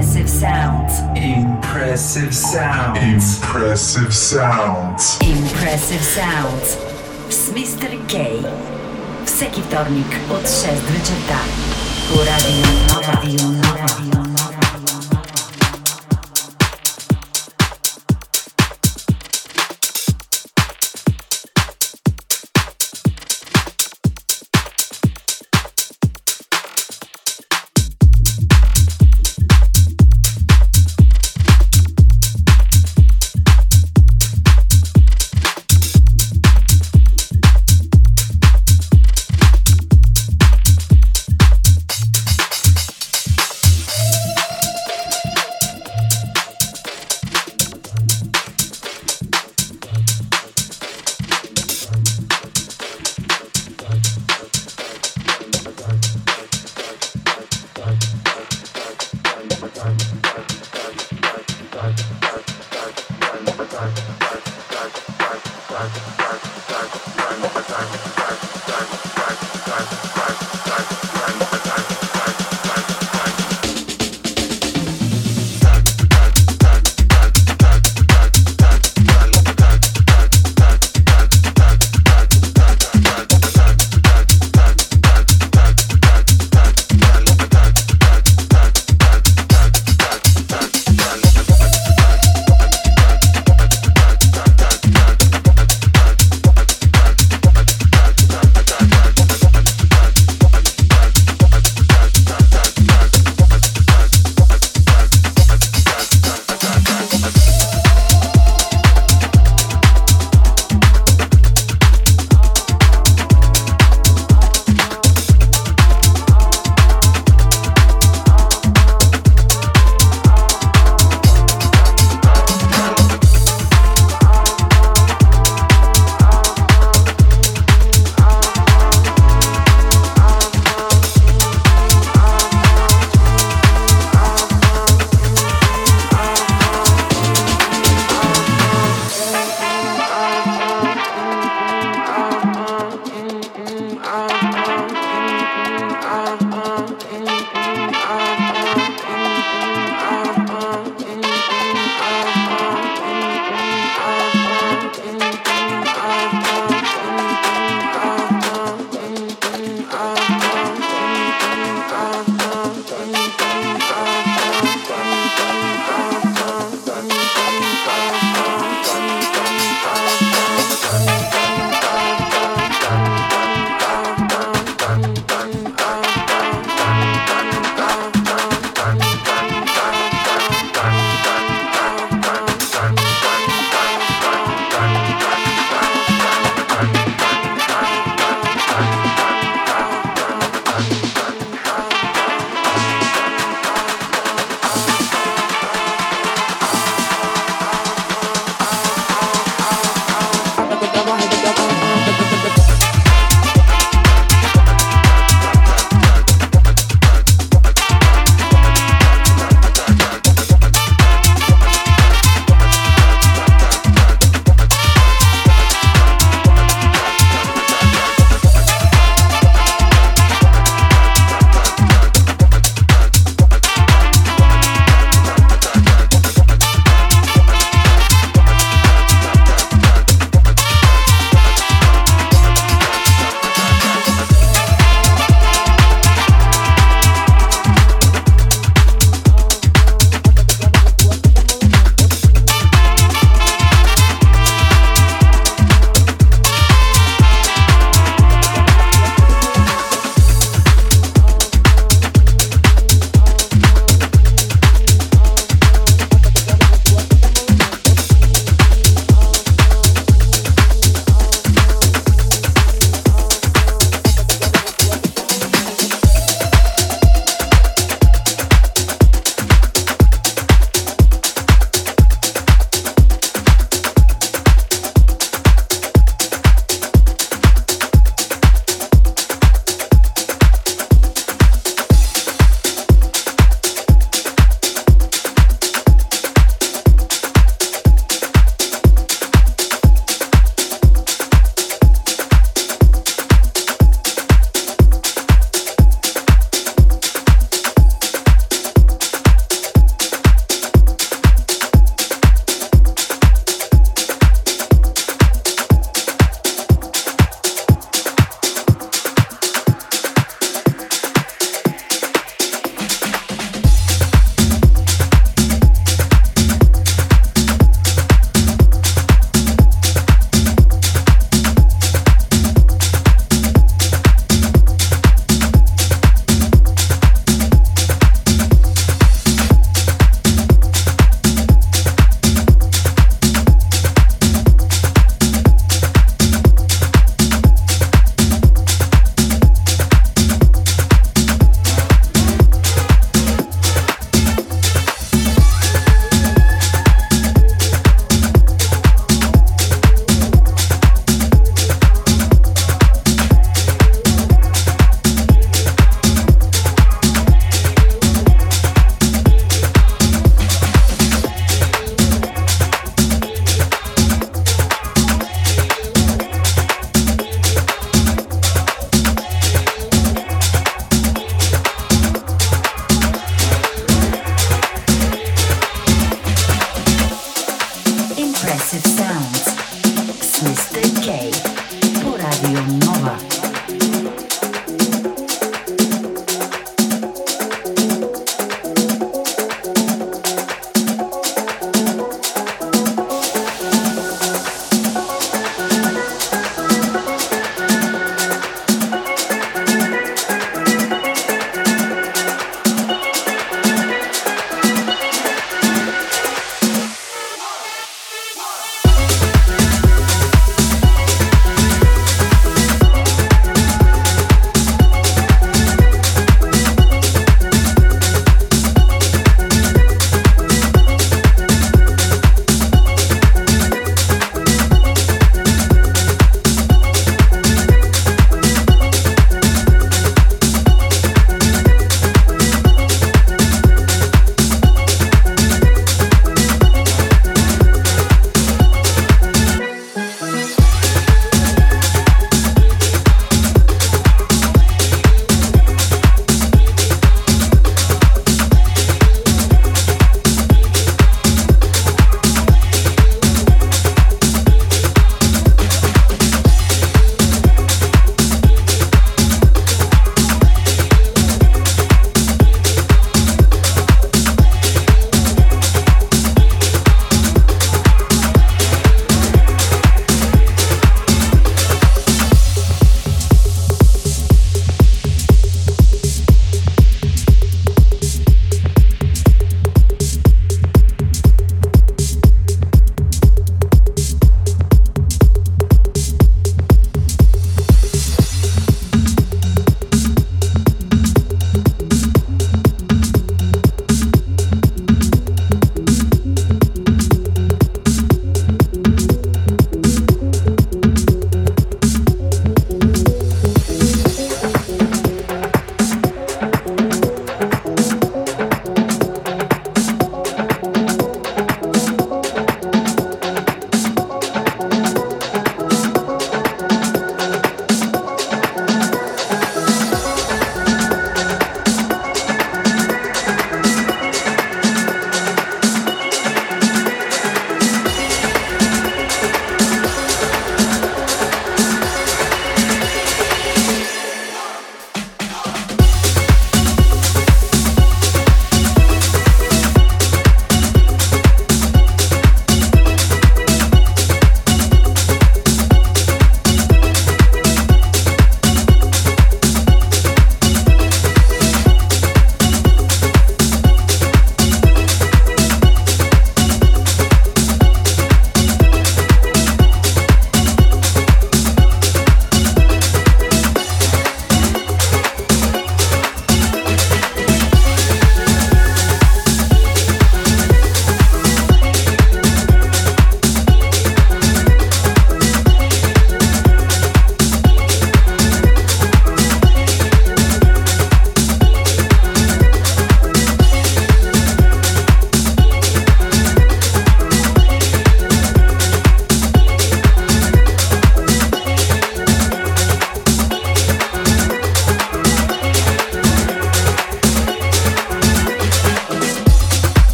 Impressive 0.00 0.30
sounds. 0.30 1.00
Impressive 1.14 2.34
sounds. 2.34 3.36
Impressive 3.36 4.14
sounds. 4.14 5.18
Impressive 5.20 6.02
sounds. 6.02 6.78
Z 7.30 7.52
Mr. 7.52 8.08
K. 8.08 8.42
Всеки 9.26 9.60
вторник 9.60 10.06
от 10.30 10.48
6 10.48 10.64
вечерта. 10.90 11.38
По 12.08 12.18
радио, 12.18 12.66
на 12.88 13.12
радио, 13.12 13.48
на 13.50 13.72
радио. 13.72 14.29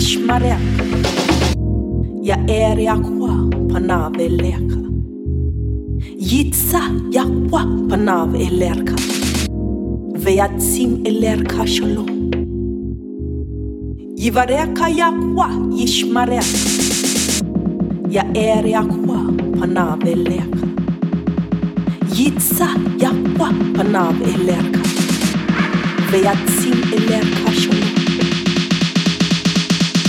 Ishmareka 0.00 0.84
yaeryakwa 2.28 3.32
panaveleka 3.72 4.78
yitsa 6.30 6.80
yakwa 7.16 7.62
panav 7.88 8.34
elerka 8.34 8.96
veatsim 10.24 10.90
elerka 11.04 11.66
shalom. 11.66 12.30
Ya 14.16 14.32
yakwa 14.96 15.48
yishmareka 15.78 16.58
yaeryakwa 18.10 19.18
panaveleka 19.58 20.64
yitsa 22.16 22.68
yakwa 23.02 23.48
panav 23.76 24.16
elerka 24.22 24.80
veatsim 26.10 26.78
elerka 26.96 27.52
sholo 27.52 27.89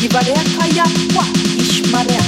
Ivareka 0.05 0.65
yakwa 0.77 1.25
Ishmarea. 1.57 2.21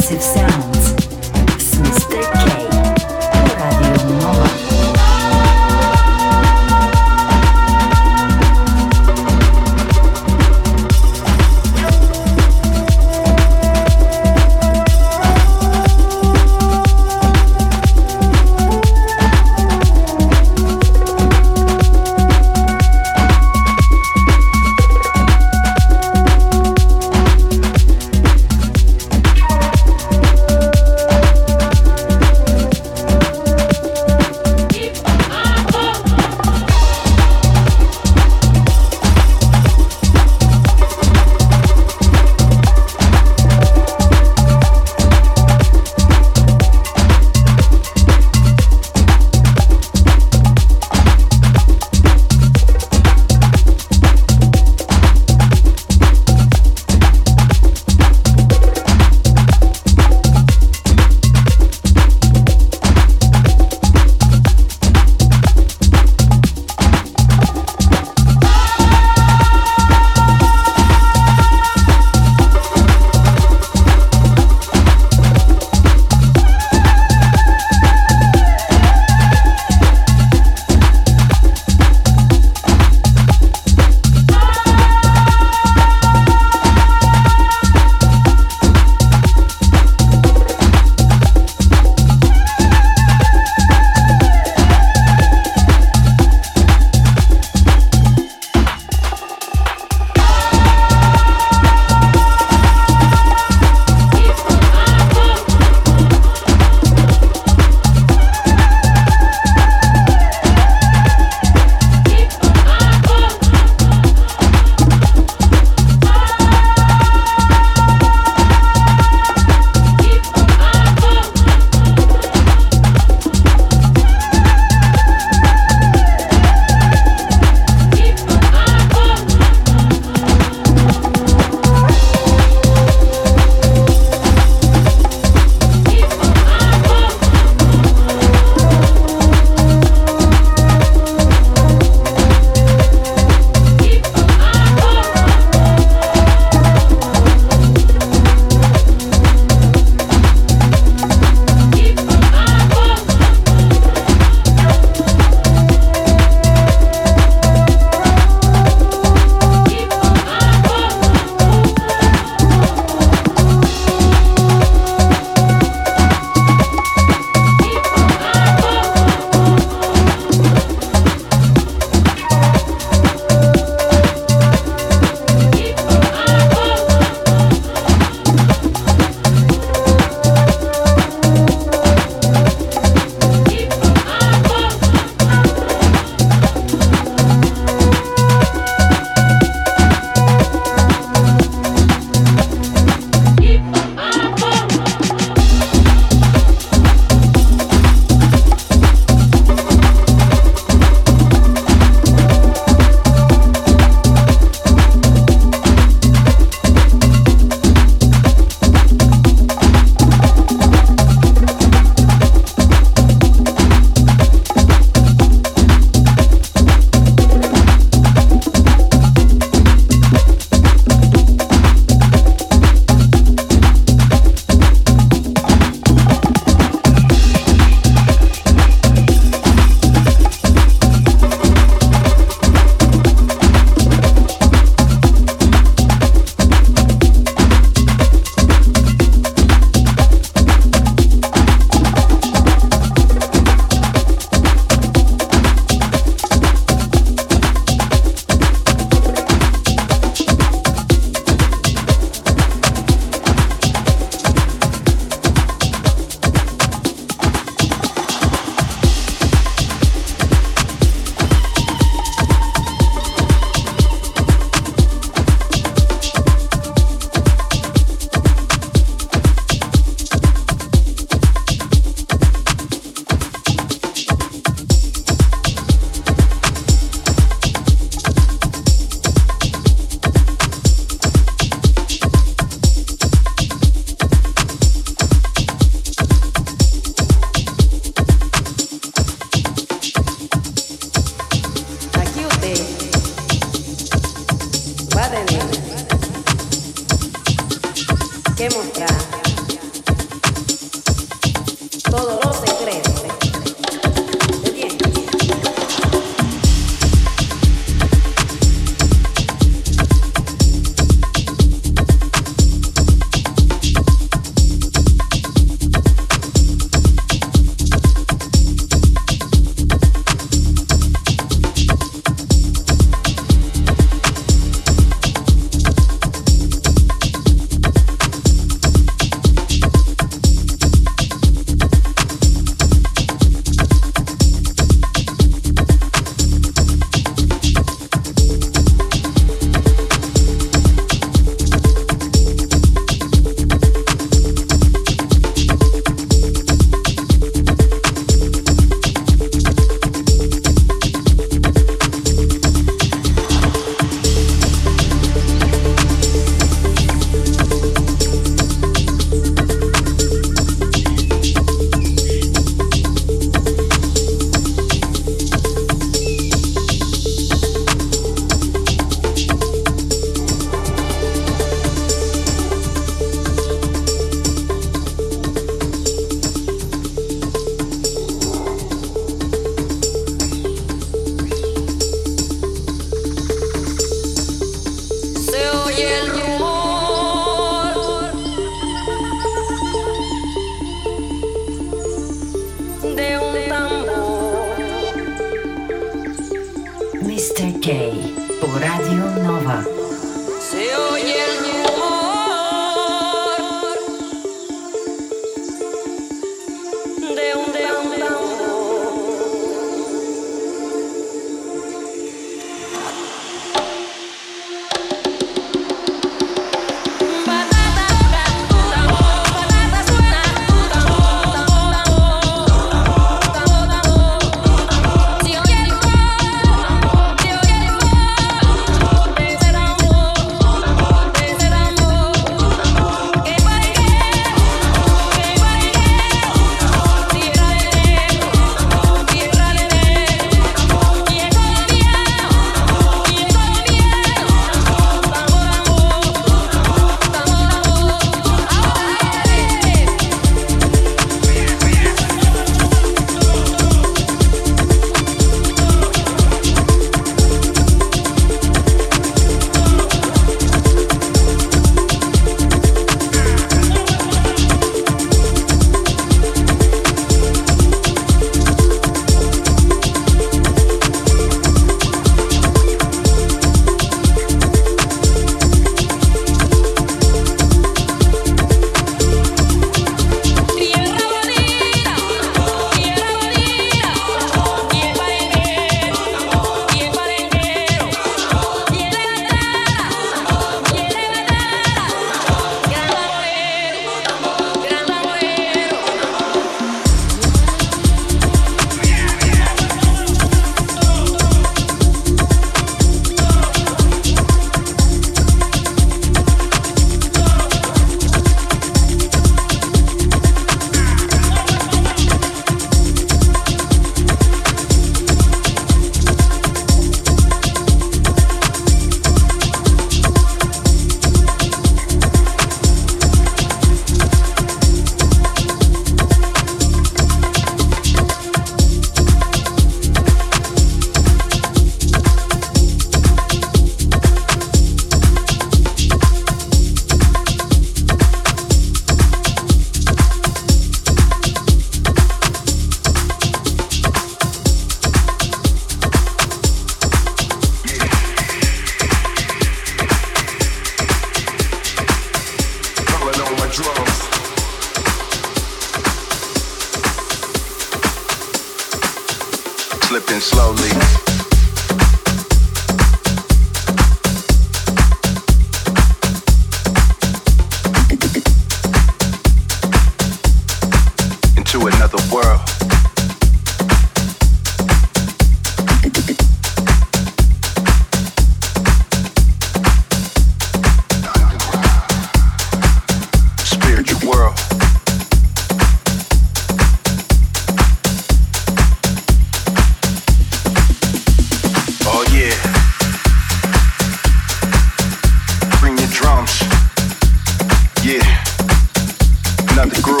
The 599.61 599.79
groove. 599.79 600.00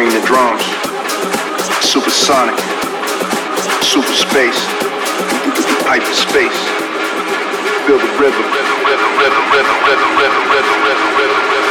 bring 0.00 0.18
the 0.18 0.26
drums. 0.26 0.64
Supersonic. 1.84 2.56
Super 3.84 4.14
space. 4.16 4.56
Hyperspace. 5.84 6.60
Feel 7.84 7.98
the 7.98 8.08
rhythm. 8.16 8.46
Rhythm, 8.48 8.80
rhythm, 8.88 9.12
rhythm, 9.20 9.44
rhythm, 9.52 9.76
rhythm, 9.84 10.12
rhythm, 10.16 10.78
rhythm, 10.88 11.16
rhythm, 11.18 11.50
rhythm. 11.52 11.69